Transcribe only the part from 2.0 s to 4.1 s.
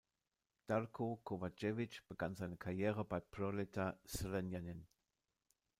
begann seine Karriere bei Proleter